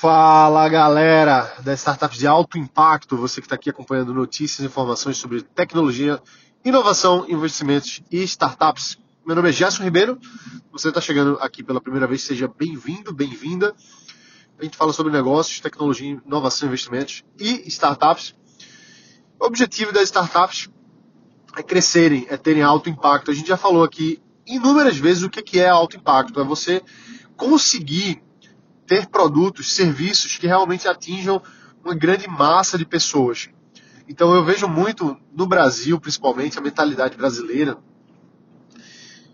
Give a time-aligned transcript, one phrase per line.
[0.00, 5.16] Fala galera das startups de alto impacto, você que está aqui acompanhando notícias e informações
[5.16, 6.22] sobre tecnologia,
[6.64, 8.96] inovação, investimentos e startups.
[9.26, 10.16] Meu nome é Gerson Ribeiro,
[10.70, 13.74] você está chegando aqui pela primeira vez, seja bem-vindo, bem-vinda.
[14.56, 18.36] A gente fala sobre negócios, tecnologia, inovação, investimentos e startups.
[19.40, 20.70] O objetivo das startups
[21.56, 23.32] é crescerem, é terem alto impacto.
[23.32, 26.84] A gente já falou aqui inúmeras vezes o que é alto impacto, é você
[27.36, 28.22] conseguir
[28.88, 31.40] ter produtos, serviços que realmente atinjam
[31.84, 33.50] uma grande massa de pessoas.
[34.08, 37.78] Então eu vejo muito no Brasil, principalmente, a mentalidade brasileira.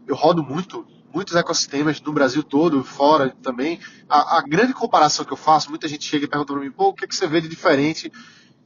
[0.06, 3.78] Eu rodo muito, muitos ecossistemas no Brasil todo, fora também.
[4.08, 6.88] A, a grande comparação que eu faço, muita gente chega e pergunta para mim, pô,
[6.88, 8.12] o que, é que você vê de diferente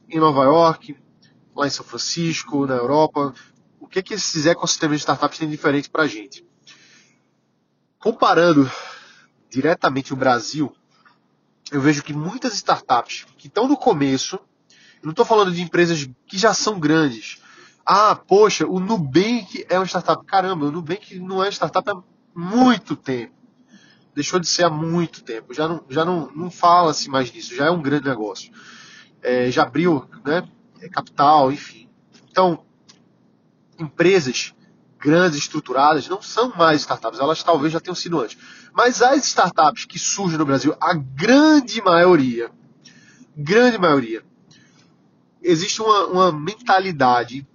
[0.09, 0.97] em Nova York,
[1.55, 3.31] lá em São Francisco, na Europa?
[3.79, 6.43] O que, é que esses ecossistemas de startups têm de diferente para a gente?
[7.99, 8.69] Comparando
[9.49, 10.73] diretamente o Brasil,
[11.71, 14.39] eu vejo que muitas startups que estão no começo,
[15.03, 17.41] não estou falando de empresas que já são grandes.
[17.85, 20.25] Ah, poxa, o Nubank é uma startup.
[20.25, 22.01] Caramba, o Nubank não é startup há
[22.35, 23.33] muito tempo.
[24.13, 25.53] Deixou de ser há muito tempo.
[25.53, 27.55] Já não, já não, não fala-se mais disso.
[27.55, 28.51] Já é um grande negócio.
[29.21, 30.47] É, já abriu né,
[30.81, 31.89] é capital, enfim.
[32.29, 32.63] Então,
[33.77, 34.53] empresas
[34.99, 38.37] grandes, estruturadas, não são mais startups, elas talvez já tenham sido antes.
[38.73, 42.51] Mas as startups que surgem no Brasil, a grande maioria,
[43.35, 44.23] grande maioria,
[45.41, 47.47] existe uma, uma mentalidade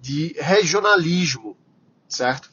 [0.00, 1.56] de regionalismo,
[2.08, 2.50] certo?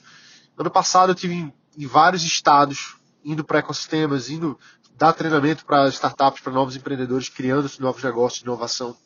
[0.58, 4.58] Ano passado eu tive em, em vários estados, indo para ecossistemas, indo
[4.95, 8.98] dar treinamento para startups, para novos empreendedores, criando novos negócios inovação.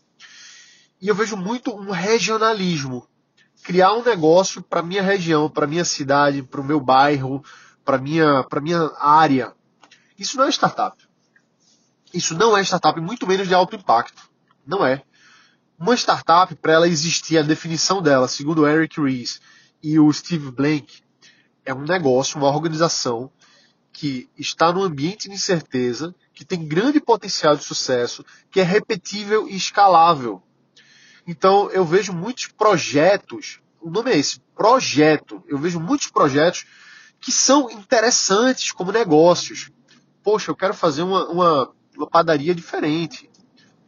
[1.01, 3.07] E eu vejo muito um regionalismo
[3.63, 7.43] criar um negócio para minha região, para minha cidade, para o meu bairro,
[7.83, 9.53] para minha para minha área.
[10.17, 10.97] Isso não é startup.
[12.13, 14.29] Isso não é startup, muito menos de alto impacto.
[14.65, 15.03] Não é.
[15.79, 19.41] Uma startup, para ela existir, a definição dela, segundo o Eric Ries
[19.81, 21.01] e o Steve Blank,
[21.65, 23.31] é um negócio, uma organização
[23.91, 29.47] que está no ambiente de incerteza, que tem grande potencial de sucesso, que é repetível
[29.47, 30.41] e escalável.
[31.25, 35.43] Então eu vejo muitos projetos, o nome é esse, projeto.
[35.47, 36.65] Eu vejo muitos projetos
[37.21, 39.71] que são interessantes como negócios.
[40.23, 43.29] Poxa, eu quero fazer uma, uma, uma padaria diferente.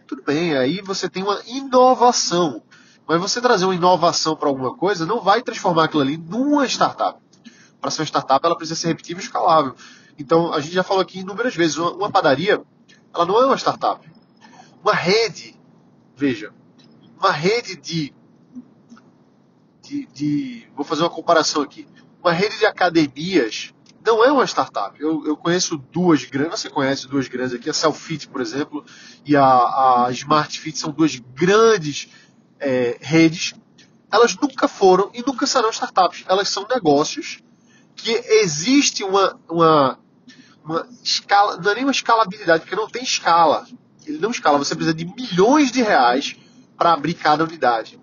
[0.08, 2.62] Tudo bem, aí você tem uma inovação.
[3.08, 7.20] Mas você trazer uma inovação para alguma coisa não vai transformar aquilo ali numa startup.
[7.82, 9.76] Para ser uma startup, ela precisa ser repetível e escalável.
[10.18, 12.62] Então, a gente já falou aqui inúmeras vezes, uma, uma padaria,
[13.14, 14.08] ela não é uma startup.
[14.82, 15.60] Uma rede,
[16.16, 16.54] veja,
[17.18, 18.14] uma rede de,
[19.82, 21.88] de, de, Vou fazer uma comparação aqui.
[22.24, 23.74] Uma rede de academias
[24.06, 24.98] não é uma startup.
[24.98, 28.86] Eu, eu conheço duas grandes, você conhece duas grandes aqui, a Selfit, por exemplo,
[29.26, 29.44] e a,
[30.06, 32.08] a Smart Fit são duas grandes
[32.62, 33.54] é, redes.
[34.10, 36.24] Elas nunca foram e nunca serão startups.
[36.26, 37.40] Elas são negócios
[37.94, 40.00] que existe uma, uma,
[40.64, 43.68] uma escala, não é nem uma escalabilidade, porque não tem escala.
[44.06, 44.58] Ele não escala.
[44.58, 46.38] Você precisa de milhões de reais
[46.78, 48.00] para abrir cada unidade.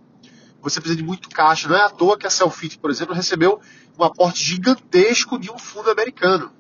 [0.63, 1.69] Você precisa de muito caixa.
[1.69, 3.61] Não é à toa que a Selfit, por exemplo, recebeu
[3.99, 6.53] um aporte gigantesco de um fundo americano.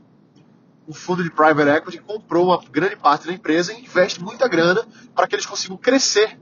[0.88, 4.86] Um fundo de private equity comprou uma grande parte da empresa e investe muita grana
[5.14, 6.38] para que eles consigam crescer.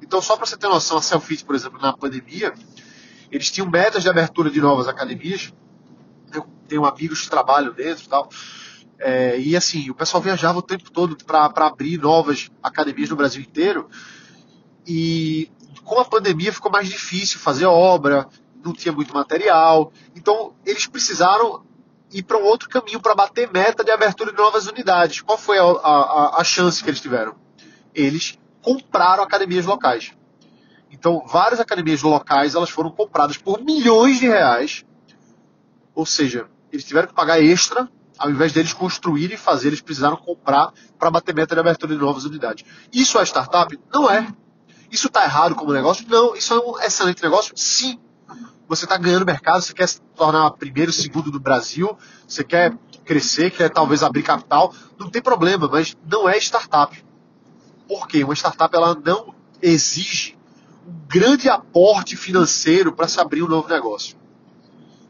[0.00, 2.54] Então, só para você ter noção, a Selfit, por exemplo, na pandemia,
[3.30, 5.52] eles tinham metas de abertura de novas academias.
[6.32, 8.28] Eu tenho amigos que trabalham dentro e tal.
[8.98, 13.42] É, e assim, o pessoal viajava o tempo todo para abrir novas academias no Brasil
[13.42, 13.88] inteiro.
[14.86, 15.50] E
[15.90, 18.28] com a pandemia ficou mais difícil fazer obra,
[18.64, 19.92] não tinha muito material.
[20.14, 21.64] Então eles precisaram
[22.12, 25.20] ir para um outro caminho para bater meta de abertura de novas unidades.
[25.20, 27.34] Qual foi a, a, a chance que eles tiveram?
[27.92, 30.12] Eles compraram academias locais.
[30.92, 34.84] Então, várias academias locais elas foram compradas por milhões de reais.
[35.92, 40.16] Ou seja, eles tiveram que pagar extra, ao invés deles construírem e fazer, eles precisaram
[40.16, 42.64] comprar para bater meta de abertura de novas unidades.
[42.92, 43.76] Isso é startup?
[43.92, 44.24] Não é.
[44.90, 46.04] Isso está errado como negócio?
[46.08, 46.34] Não.
[46.34, 47.52] Isso é um excelente negócio?
[47.56, 47.98] Sim.
[48.68, 53.50] Você está ganhando mercado, você quer se tornar primeiro, segundo do Brasil, você quer crescer,
[53.50, 57.04] quer talvez abrir capital, não tem problema, mas não é startup.
[57.88, 58.22] Por quê?
[58.22, 60.38] Uma startup ela não exige
[60.86, 64.16] um grande aporte financeiro para se abrir um novo negócio.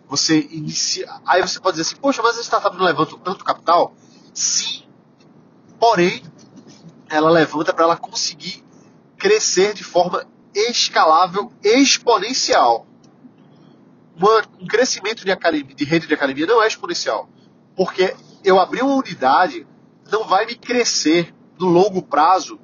[0.09, 1.09] Você inicia.
[1.27, 3.95] Aí você pode dizer assim, poxa, mas a startup não levanta tanto capital?
[4.33, 4.85] Sim.
[5.79, 6.23] Porém,
[7.11, 8.65] ela levanta para ela conseguir
[9.21, 12.87] crescer de forma escalável exponencial.
[14.17, 17.29] Uma, um crescimento de, academia, de rede de academia não é exponencial.
[17.77, 19.67] Porque eu abrir uma unidade
[20.11, 22.59] não vai me crescer no longo prazo,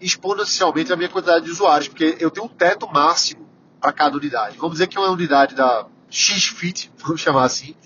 [0.00, 3.46] exponencialmente a minha quantidade de usuários, porque eu tenho um teto máximo
[3.78, 4.56] para cada unidade.
[4.56, 7.76] Vamos dizer que uma unidade da XFIT, vamos chamar assim,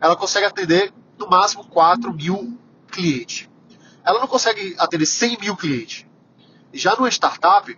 [0.00, 2.58] ela consegue atender no máximo 4 mil
[2.90, 3.48] clientes.
[4.04, 6.07] Ela não consegue atender 100 mil clientes.
[6.72, 7.76] Já numa startup,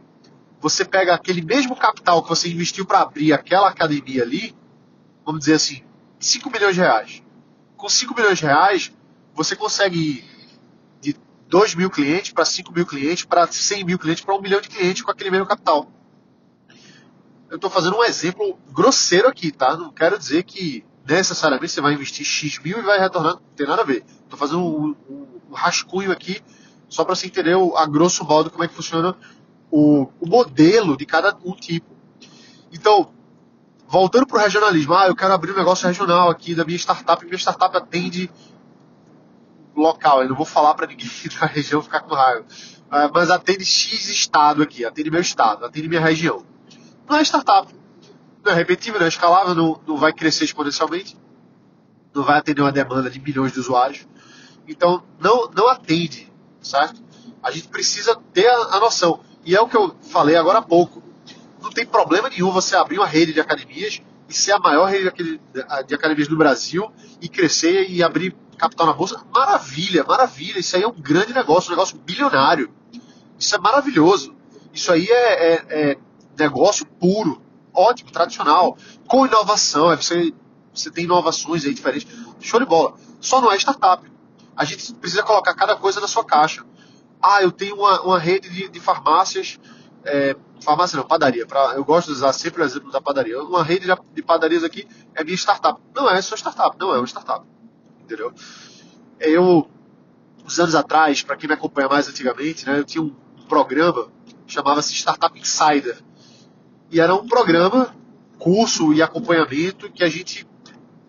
[0.60, 4.54] você pega aquele mesmo capital que você investiu para abrir aquela academia ali,
[5.24, 5.82] vamos dizer assim,
[6.18, 7.22] 5 milhões de reais.
[7.76, 8.92] Com 5 milhões de reais,
[9.34, 10.24] você consegue ir
[11.00, 11.16] de
[11.48, 14.68] 2 mil clientes para 5 mil clientes, para 100 mil clientes, para 1 milhão de
[14.68, 15.90] clientes com aquele mesmo capital.
[17.48, 19.76] Eu estou fazendo um exemplo grosseiro aqui, tá?
[19.76, 23.66] Não quero dizer que necessariamente você vai investir X mil e vai retornar, não tem
[23.66, 24.04] nada a ver.
[24.22, 26.40] Estou fazendo um, um, um, rascunho aqui
[26.90, 29.16] só para você entender a grosso modo como é que funciona
[29.70, 31.96] o, o modelo de cada um tipo.
[32.72, 33.12] Então,
[33.86, 37.24] voltando para o regionalismo, ah, eu quero abrir um negócio regional aqui da minha startup,
[37.24, 38.30] minha startup atende
[39.74, 41.08] local, eu não vou falar para ninguém
[41.40, 42.44] da região ficar com raiva,
[42.90, 46.44] ah, mas atende X estado aqui, atende meu estado, atende minha região.
[47.08, 47.72] Não é startup,
[48.44, 51.16] não é repetível, não é escalável, não, não vai crescer exponencialmente,
[52.12, 54.08] não vai atender uma demanda de milhões de usuários,
[54.66, 56.29] então não, não atende,
[56.62, 57.02] certo?
[57.42, 60.62] A gente precisa ter a, a noção, e é o que eu falei agora há
[60.62, 61.02] pouco,
[61.62, 65.40] não tem problema nenhum você abrir uma rede de academias e ser a maior rede
[65.86, 66.90] de academias do Brasil
[67.20, 69.22] e crescer e abrir capital na bolsa.
[69.32, 70.58] Maravilha, maravilha.
[70.58, 72.70] Isso aí é um grande negócio, um negócio bilionário.
[73.38, 74.34] Isso é maravilhoso.
[74.72, 75.98] Isso aí é, é, é
[76.38, 77.42] negócio puro,
[77.74, 78.76] ótimo, tradicional,
[79.06, 79.88] com inovação.
[79.96, 80.32] Você,
[80.72, 82.06] você tem inovações aí diferentes.
[82.40, 82.94] Show de bola.
[83.20, 84.08] Só não é startup.
[84.60, 86.64] A gente precisa colocar cada coisa na sua caixa.
[87.22, 89.58] Ah, eu tenho uma, uma rede de, de farmácias
[90.04, 91.46] é, farmácia não, padaria.
[91.46, 93.42] Pra, eu gosto de usar sempre o exemplo da padaria.
[93.42, 95.80] Uma rede de padarias aqui é minha startup.
[95.94, 97.44] Não é sua startup, não é uma startup.
[98.02, 98.32] Entendeu?
[99.18, 99.68] Eu,
[100.44, 103.14] uns anos atrás, para quem me acompanha mais antigamente, né, eu tinha um
[103.48, 104.10] programa
[104.50, 105.96] chamava-se Startup Insider.
[106.90, 107.94] E era um programa,
[108.38, 110.46] curso e acompanhamento que a gente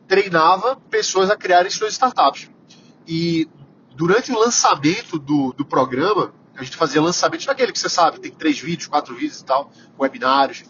[0.07, 2.49] treinava pessoas a criarem suas startups.
[3.13, 3.45] E
[3.93, 8.31] durante o lançamento do, do programa, a gente fazia lançamentos daquele que você sabe, tem
[8.31, 9.69] três vídeos, quatro vídeos e tal,
[9.99, 10.63] webinários.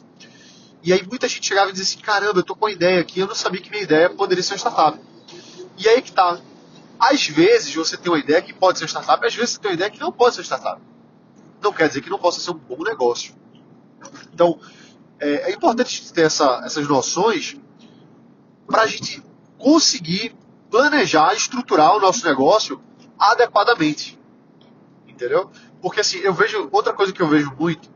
[0.82, 3.20] E aí muita gente chegava e dizia assim, caramba, eu tô com uma ideia aqui,
[3.20, 5.00] eu não sabia que minha ideia poderia ser uma startup.
[5.78, 6.42] E aí que tá.
[7.00, 9.70] Às vezes você tem uma ideia que pode ser uma startup, às vezes você tem
[9.70, 10.82] uma ideia que não pode ser uma startup.
[11.62, 13.36] Não quer dizer que não possa ser um bom negócio.
[14.34, 14.60] Então,
[15.20, 17.56] é, é importante ter essa, essas noções
[18.66, 19.22] para a gente
[19.60, 20.36] conseguir
[20.72, 22.82] planejar, estruturar o nosso negócio
[23.20, 24.18] adequadamente.
[25.08, 25.52] Entendeu?
[25.82, 26.70] Porque assim, eu vejo.
[26.72, 27.92] Outra coisa que eu vejo muito,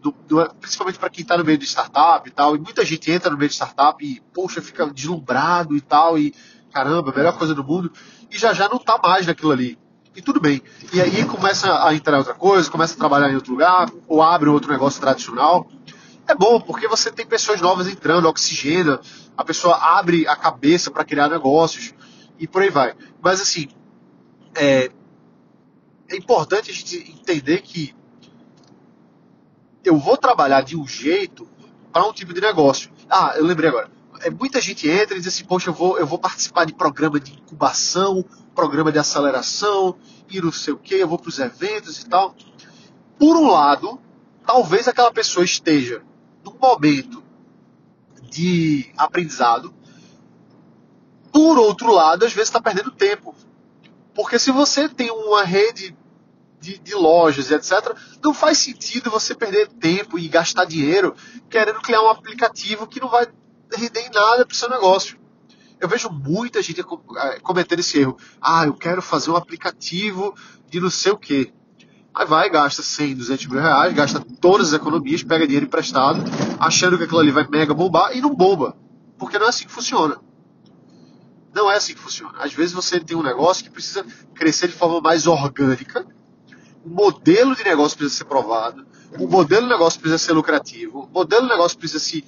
[0.00, 3.10] do, do, principalmente para quem está no meio de startup e tal, e muita gente
[3.10, 6.32] entra no meio de startup e, poxa, fica deslumbrado e tal, e
[6.72, 7.92] caramba, melhor coisa do mundo,
[8.30, 9.78] e já já não está mais naquilo ali.
[10.14, 10.60] E tudo bem.
[10.92, 14.48] E aí começa a entrar outra coisa, começa a trabalhar em outro lugar, ou abre
[14.48, 15.68] outro negócio tradicional.
[16.30, 19.00] É bom, porque você tem pessoas novas entrando, oxigena,
[19.36, 21.92] a pessoa abre a cabeça para criar negócios
[22.38, 22.94] e por aí vai.
[23.20, 23.66] Mas assim,
[24.54, 24.92] é,
[26.08, 27.96] é importante a gente entender que
[29.82, 31.48] eu vou trabalhar de um jeito
[31.92, 32.92] para um tipo de negócio.
[33.10, 33.90] Ah, eu lembrei agora.
[34.20, 37.18] É, muita gente entra e diz assim, poxa, eu vou, eu vou participar de programa
[37.18, 38.24] de incubação,
[38.54, 39.96] programa de aceleração,
[40.30, 42.36] e não sei o que, eu vou para os eventos e tal.
[43.18, 44.00] Por um lado,
[44.46, 46.08] talvez aquela pessoa esteja
[46.44, 47.22] num momento
[48.30, 49.74] de aprendizado.
[51.32, 53.34] Por outro lado, às vezes está perdendo tempo.
[54.14, 55.96] Porque se você tem uma rede
[56.60, 61.14] de, de, lojas etc., não faz sentido você perder tempo e gastar dinheiro
[61.48, 63.26] querendo criar um aplicativo que não vai
[63.74, 65.18] render em nada para o seu negócio.
[65.80, 68.18] Eu vejo muita gente é, cometendo esse erro.
[68.40, 70.34] Ah, eu quero fazer um aplicativo
[70.68, 71.52] de não sei o quê.
[72.14, 76.22] Aí vai, gasta 100, 200 mil reais, gasta todas as economias, pega dinheiro emprestado,
[76.58, 78.76] achando que aquilo ali vai mega bombar e não bomba.
[79.18, 80.18] Porque não é assim que funciona.
[81.54, 82.38] Não é assim que funciona.
[82.38, 86.06] Às vezes você tem um negócio que precisa crescer de forma mais orgânica
[86.84, 88.86] o modelo de negócio precisa ser provado,
[89.18, 92.24] o modelo de negócio precisa ser lucrativo, o modelo de negócio precisa se,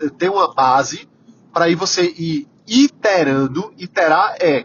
[0.00, 1.08] eh, ter uma base
[1.52, 3.72] para aí você ir iterando.
[3.76, 4.64] Iterar é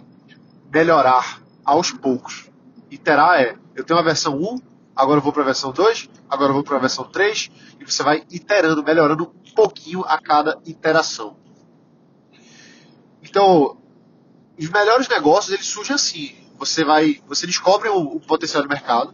[0.72, 2.50] melhorar aos poucos.
[2.90, 4.58] Iterar é, eu tenho uma versão 1,
[4.96, 7.84] agora eu vou para a versão 2, agora eu vou para a versão 3, e
[7.84, 11.36] você vai iterando, melhorando um pouquinho a cada iteração.
[13.22, 13.78] Então,
[14.58, 16.36] os melhores negócios eles surgem assim.
[16.58, 19.14] Você vai, você descobre o, o potencial de mercado,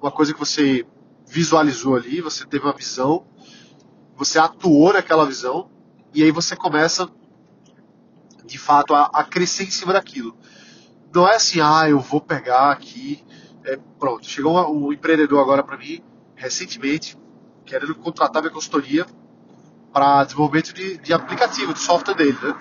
[0.00, 0.86] uma coisa que você
[1.26, 3.26] visualizou ali, você teve uma visão,
[4.16, 5.68] você atuou naquela visão,
[6.12, 7.10] e aí você começa,
[8.44, 10.36] de fato, a, a crescer em cima daquilo.
[11.14, 13.24] Não é assim, ah, eu vou pegar aqui
[13.66, 16.02] É, pronto, chegou um, um empreendedor agora para mim,
[16.34, 17.16] recentemente,
[17.64, 19.06] querendo contratar minha consultoria
[19.90, 22.36] para desenvolvimento de, de, aplicativo, de software dele.
[22.42, 22.54] Né?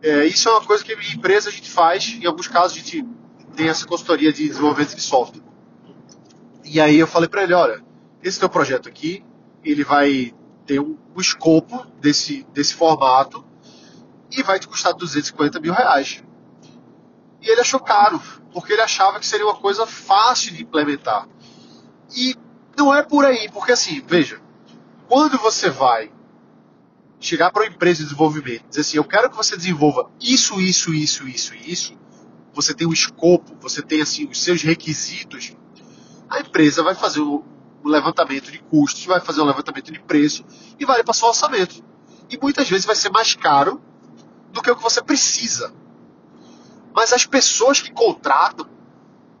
[0.00, 2.80] É, isso é uma coisa que em empresa a gente faz, em alguns casos a
[2.80, 3.06] gente
[3.54, 5.42] tem essa consultoria de desenvolvimento de software.
[6.64, 7.84] E aí eu falei para ele, olha,
[8.22, 9.22] esse teu projeto aqui,
[9.62, 10.32] ele vai
[10.64, 13.44] ter um, um escopo desse, desse formato
[14.30, 16.22] e vai te custar 250 mil reais.
[17.42, 18.22] E ele achou caro,
[18.52, 21.28] porque ele achava que seria uma coisa fácil de implementar.
[22.14, 22.36] E
[22.76, 24.40] não é por aí, porque assim, veja,
[25.08, 26.10] quando você vai
[27.18, 30.94] chegar para uma empresa de desenvolvimento, dizer assim, eu quero que você desenvolva isso, isso,
[30.94, 31.98] isso, isso isso,
[32.54, 35.56] você tem o escopo, você tem assim os seus requisitos,
[36.28, 37.44] a empresa vai fazer o,
[37.84, 40.44] levantamento de custos, vai fazer o levantamento de preço
[40.78, 41.84] e vai para seu orçamento.
[42.30, 43.82] E muitas vezes vai ser mais caro
[44.52, 45.74] do que o que você precisa.
[46.94, 48.68] Mas as pessoas que contratam,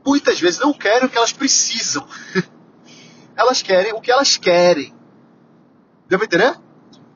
[0.04, 2.06] muitas vezes não querem o que elas precisam.
[3.36, 4.94] elas querem o que elas querem.
[6.08, 6.58] Deu pra entender?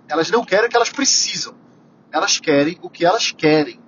[0.09, 1.55] Elas não querem o que elas precisam.
[2.13, 3.81] Elas querem o que elas querem.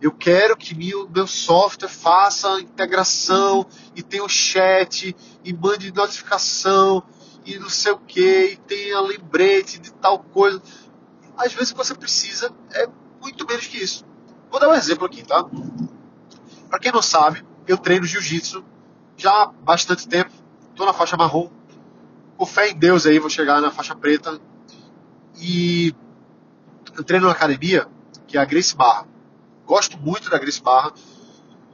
[0.00, 7.04] Eu quero que meu, meu software faça integração e tenha o chat e mande notificação
[7.44, 10.62] e não sei o que, e tenha lembrete de tal coisa.
[11.36, 12.88] Às vezes o que você precisa é
[13.20, 14.04] muito menos que isso.
[14.50, 15.44] Vou dar um exemplo aqui, tá?
[16.68, 18.64] Para quem não sabe, eu treino jiu-jitsu
[19.16, 20.30] já há bastante tempo.
[20.70, 21.50] Estou na faixa marrom
[22.36, 24.40] com fé em Deus aí, vou chegar na faixa preta.
[25.36, 25.94] E
[26.96, 27.86] eu treino na academia,
[28.26, 29.06] que é a Grace Barra.
[29.66, 30.92] Gosto muito da Grace Barra,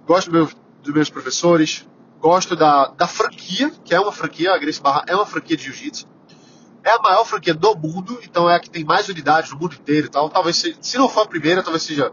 [0.05, 0.51] gosto do meu,
[0.83, 1.87] dos meus professores,
[2.21, 5.65] gosto da, da franquia, que é uma franquia, a Grace Barra é uma franquia de
[5.65, 6.09] jiu-jitsu.
[6.83, 9.75] É a maior franquia do mundo, então é a que tem mais unidades no mundo
[9.75, 10.29] inteiro e tal.
[10.29, 12.13] Talvez, se, se não for a primeira, talvez seja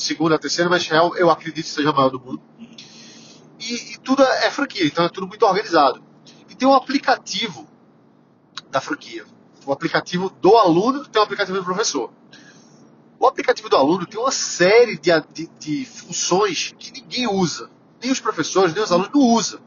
[0.00, 2.42] segunda, terceira, mas real, eu acredito que seja a maior do mundo.
[3.58, 6.02] E, e tudo é, é franquia, então é tudo muito organizado.
[6.48, 7.68] E tem um aplicativo
[8.70, 9.24] da franquia.
[9.66, 12.10] O aplicativo do aluno tem o aplicativo do professor.
[13.18, 17.70] O aplicativo do aluno tem uma série de, de, de funções que ninguém usa.
[18.02, 19.60] Nem os professores, nem os alunos não usam.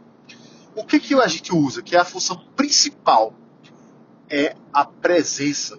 [0.76, 1.84] O que, que a gente usa?
[1.84, 3.36] Que é a função principal.
[4.28, 5.78] É a presença.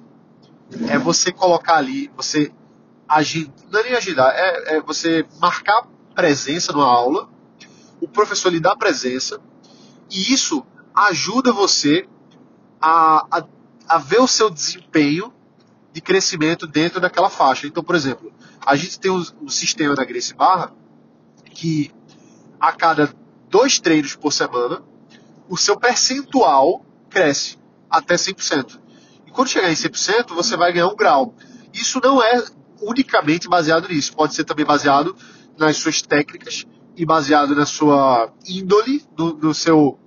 [0.88, 2.52] É você colocar ali, você
[3.08, 7.28] agir, não é nem agendar, é, é você marcar presença numa aula,
[8.00, 9.40] o professor lhe dá presença,
[10.10, 12.08] e isso ajuda você
[12.80, 13.44] a, a,
[13.88, 15.32] a ver o seu desempenho
[15.92, 17.66] de crescimento dentro daquela faixa.
[17.66, 18.32] Então, por exemplo,
[18.64, 20.72] a gente tem um, um sistema da Grace Barra
[21.50, 21.90] que
[22.58, 23.14] a cada
[23.48, 24.82] dois treinos por semana,
[25.48, 27.58] o seu percentual cresce
[27.88, 28.80] até 100%.
[29.26, 31.34] E quando chegar em 100%, você vai ganhar um grau.
[31.72, 32.44] Isso não é
[32.88, 35.16] unicamente baseado nisso, pode ser também baseado
[35.58, 39.98] nas suas técnicas e baseado na sua índole, no, no seu,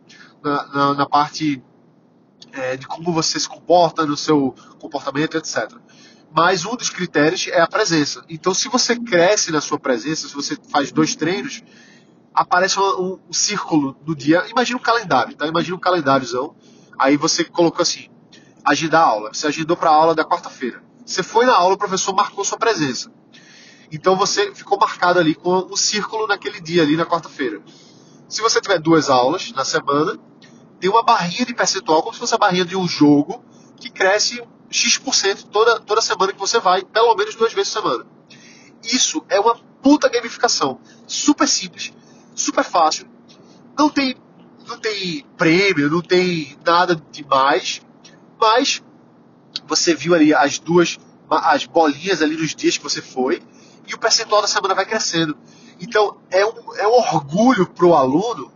[0.43, 1.61] na, na, na parte
[2.51, 5.71] é, de como você se comporta, no seu comportamento, etc.
[6.35, 8.23] Mas um dos critérios é a presença.
[8.29, 11.63] Então, se você cresce na sua presença, se você faz dois treinos,
[12.33, 14.45] aparece um, um, círculo do dia.
[14.49, 15.47] Imagina um calendário, tá?
[15.47, 16.55] Imagina um calendáriozão.
[16.99, 18.09] Aí você colocou assim:
[18.63, 19.33] agendar aula.
[19.33, 20.83] Você agendou para a aula da quarta-feira.
[21.07, 23.09] Você foi na aula, o professor marcou sua presença.
[23.89, 27.61] Então você ficou marcado ali com o um círculo naquele dia, ali na quarta-feira.
[28.27, 30.19] Se você tiver duas aulas na semana,
[30.81, 33.41] tem uma barrinha de percentual, como se fosse a barrinha de um jogo,
[33.77, 38.05] que cresce X% toda, toda semana que você vai, pelo menos duas vezes por semana.
[38.83, 40.81] Isso é uma puta gamificação.
[41.07, 41.93] Super simples,
[42.35, 43.07] super fácil.
[43.79, 44.13] Não tem,
[44.67, 47.81] não tem prêmio, não tem nada demais,
[48.37, 48.83] mas
[49.65, 50.97] você viu ali as duas,
[51.29, 53.41] as bolinhas ali nos dias que você foi,
[53.87, 55.37] e o percentual da semana vai crescendo.
[55.79, 58.51] Então é um, é um orgulho para o aluno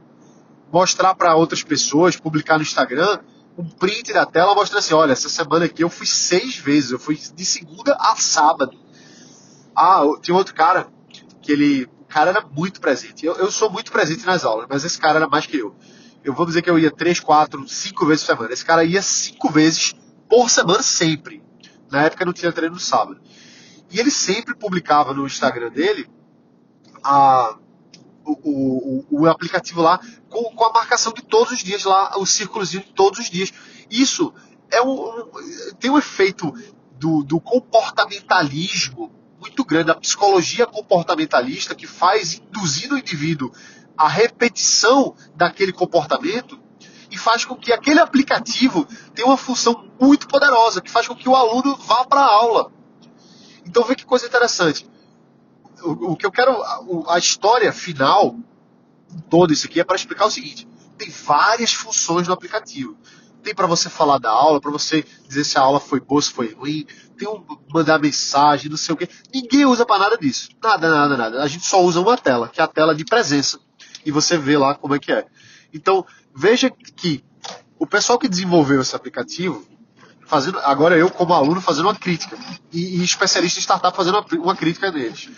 [0.72, 3.20] mostrar para outras pessoas, publicar no Instagram,
[3.58, 7.00] um print da tela mostrando assim, olha, essa semana aqui eu fui seis vezes, eu
[7.00, 8.78] fui de segunda a sábado.
[9.76, 10.88] Ah, tinha outro cara
[11.42, 13.26] que ele, o cara era muito presente.
[13.26, 15.76] Eu, eu sou muito presente nas aulas, mas esse cara era mais que eu.
[16.24, 18.54] Eu vou dizer que eu ia três, quatro, cinco vezes por semana.
[18.54, 19.96] Esse cara ia cinco vezes
[20.32, 21.44] por semana sempre.
[21.92, 23.20] Na época não tinha treino no sábado.
[23.92, 26.10] E ele sempre publicava no Instagram dele
[27.04, 27.58] a,
[28.24, 32.26] o, o, o aplicativo lá com, com, a marcação de todos os dias lá, o
[32.26, 33.52] círculozinho de todos os dias.
[33.90, 34.34] Isso
[34.72, 35.30] é um,
[35.82, 36.54] tem um efeito
[36.98, 43.52] do, do, comportamentalismo muito grande, a psicologia comportamentalista que faz induzir no indivíduo
[43.98, 46.61] a repetição daquele comportamento
[47.12, 51.30] e faz com que aquele aplicativo tenha uma função muito poderosa, que faz com que
[51.30, 52.72] o aluno vá para a aula.
[53.66, 54.90] Então, vê que coisa interessante
[55.84, 58.36] o, o que eu quero, a, a história final
[59.30, 62.98] todo isso aqui é para explicar o seguinte: tem várias funções no aplicativo.
[63.44, 66.32] Tem para você falar da aula, para você dizer se a aula foi boa, se
[66.32, 66.86] foi ruim,
[67.18, 69.10] tem um mandar mensagem, não sei o quê.
[69.34, 70.50] Ninguém usa para nada disso.
[70.62, 71.42] Nada, nada, nada.
[71.42, 73.60] A gente só usa uma tela, que é a tela de presença.
[74.06, 75.26] E você vê lá como é que é.
[75.74, 77.24] Então, veja que
[77.78, 79.66] o pessoal que desenvolveu esse aplicativo,
[80.26, 82.38] fazendo, agora eu como aluno fazendo uma crítica,
[82.72, 85.30] e, e especialista em startup fazendo uma, uma crítica neles.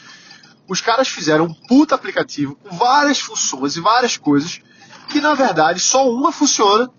[0.68, 4.62] Os caras fizeram um puta aplicativo com várias funções e várias coisas
[5.10, 6.90] que na verdade só uma funciona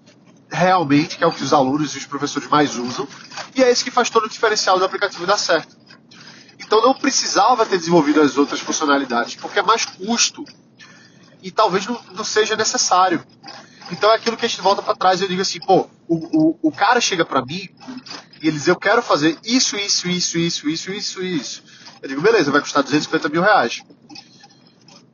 [0.51, 3.09] realmente, que é o que os alunos e os professores mais usam,
[3.55, 5.77] e é esse que faz todo o diferencial do aplicativo dar certo.
[6.59, 10.45] Então não precisava ter desenvolvido as outras funcionalidades, porque é mais custo
[11.43, 13.23] e talvez não, não seja necessário.
[13.91, 16.17] Então é aquilo que a gente volta para trás e eu digo assim, pô, o,
[16.17, 17.69] o, o cara chega para mim
[18.43, 21.63] e ele diz, eu quero fazer isso, isso, isso, isso, isso, isso, isso.
[22.03, 23.83] Eu digo, beleza, vai custar 250 mil reais.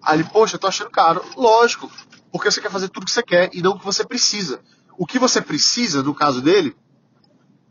[0.02, 1.24] Aí ele, poxa, eu tô achando caro.
[1.36, 1.90] Lógico,
[2.32, 4.60] porque você quer fazer tudo que você quer e não o que você precisa.
[4.96, 6.76] O que você precisa, no caso dele,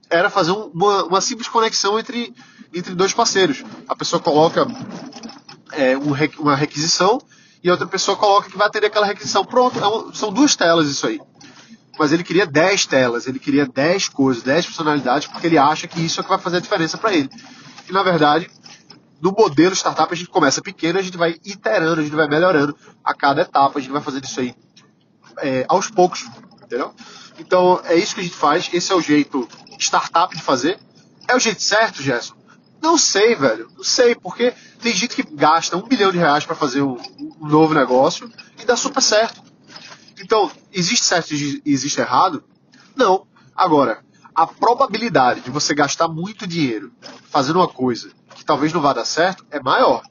[0.09, 2.33] era fazer uma, uma simples conexão entre,
[2.73, 3.63] entre dois parceiros.
[3.87, 4.67] A pessoa coloca
[5.71, 7.21] é, um, uma requisição
[7.63, 9.43] e outra pessoa coloca que vai atender aquela requisição.
[9.45, 11.19] Pronto, é são duas telas isso aí.
[11.97, 15.99] Mas ele queria 10 telas, ele queria 10 coisas, 10 funcionalidades, porque ele acha que
[15.99, 17.29] isso é que vai fazer a diferença para ele.
[17.89, 18.49] E na verdade,
[19.21, 22.75] no modelo startup a gente começa pequeno, a gente vai iterando, a gente vai melhorando
[23.03, 24.55] a cada etapa, a gente vai fazendo isso aí
[25.39, 26.25] é, aos poucos,
[26.63, 26.93] entendeu?
[27.37, 29.45] Então é isso que a gente faz, esse é o jeito
[29.77, 30.79] startup de fazer.
[31.27, 32.38] É o jeito certo, Gerson?
[32.81, 33.69] Não sei, velho.
[33.75, 37.47] Não sei, porque tem gente que gasta um bilhão de reais para fazer um, um,
[37.47, 39.41] novo negócio e dá super certo.
[40.21, 42.43] Então, existe certo e existe errado?
[42.95, 43.27] Não.
[43.55, 46.91] Agora, a probabilidade de você gastar muito dinheiro
[47.29, 50.03] fazendo uma coisa que talvez não vá dar certo é maior.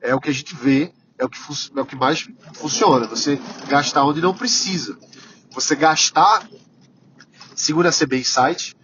[0.00, 1.38] É o que a gente vê, é o que,
[1.76, 3.06] é o que mais funciona.
[3.06, 4.98] Você gastar onde não precisa.
[5.50, 6.46] Você gastar,
[7.54, 8.75] segundo a CB Insight,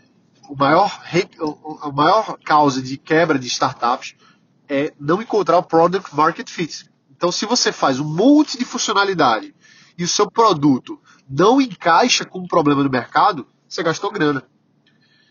[0.53, 1.03] o maior,
[1.81, 4.15] a maior causa de quebra de startups
[4.69, 6.91] é não encontrar o product market fit.
[7.11, 9.55] Então, se você faz um monte de funcionalidade
[9.97, 14.47] e o seu produto não encaixa com um problema no mercado, você gastou grana.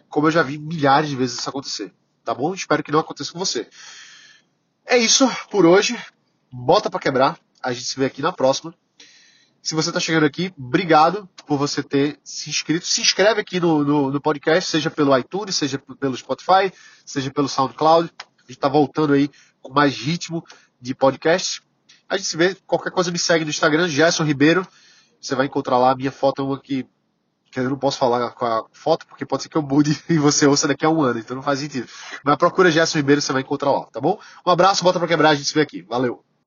[0.10, 1.93] Como eu já vi milhares de vezes isso acontecer.
[2.25, 2.51] Tá bom?
[2.55, 3.69] Espero que não aconteça com você.
[4.88, 5.95] É isso por hoje.
[6.51, 7.38] Bota para quebrar.
[7.62, 8.73] A gente se vê aqui na próxima.
[9.62, 12.86] Se você está chegando aqui, obrigado por você ter se inscrito.
[12.86, 16.74] Se inscreve aqui no, no, no, podcast, seja pelo iTunes, seja pelo Spotify,
[17.06, 18.12] seja pelo SoundCloud.
[18.19, 19.30] A gente está voltando aí
[19.62, 20.43] com mais ritmo
[20.80, 21.62] de podcast.
[22.10, 22.56] A gente se vê.
[22.65, 24.67] Qualquer coisa me segue no Instagram, Gerson Ribeiro.
[25.21, 26.84] Você vai encontrar lá a minha foto, uma que,
[27.52, 30.17] que eu não posso falar com a foto, porque pode ser que eu mude e
[30.17, 31.88] você ouça daqui a um ano, então não faz sentido.
[32.26, 34.19] Mas procura Gerson Ribeiro, você vai encontrar lá, tá bom?
[34.43, 35.84] Um abraço, bota pra quebrar, a gente se vê aqui.
[35.84, 36.31] Valeu!